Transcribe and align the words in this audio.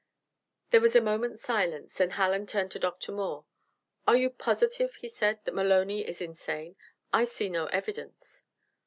There 0.71 0.81
was 0.81 0.95
a 0.95 0.99
moment's 0.99 1.43
silence, 1.43 1.93
then 1.93 2.09
Hallen 2.17 2.47
turned 2.47 2.71
to 2.71 2.79
Dr. 2.79 3.11
Moore: 3.11 3.45
"Are 4.07 4.17
you 4.17 4.31
positive," 4.31 4.95
he 4.95 5.07
said, 5.07 5.39
"that 5.45 5.53
Maloney 5.53 6.07
is 6.07 6.23
insane? 6.23 6.75
I 7.13 7.23
see 7.23 7.49
no 7.49 7.67
evidence." 7.67 8.41